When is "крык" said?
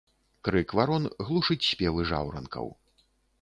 0.47-0.71